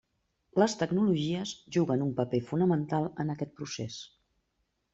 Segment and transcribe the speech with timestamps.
[0.61, 4.03] Les tecnologies juguen un paper fonamental en aquest procés.